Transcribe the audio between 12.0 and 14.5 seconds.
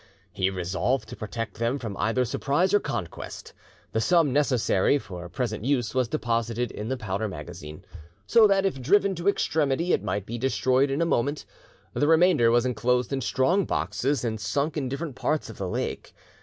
remainder was enclosed in strong boxes, and